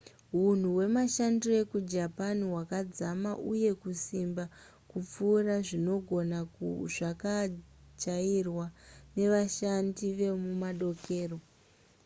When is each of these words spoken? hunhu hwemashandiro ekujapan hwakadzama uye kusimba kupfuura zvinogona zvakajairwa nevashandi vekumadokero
hunhu 0.33 0.67
hwemashandiro 0.75 1.53
ekujapan 1.63 2.37
hwakadzama 2.49 3.31
uye 3.51 3.71
kusimba 3.81 4.43
kupfuura 4.89 5.55
zvinogona 5.67 6.37
zvakajairwa 6.95 8.65
nevashandi 9.17 10.05
vekumadokero 10.19 11.37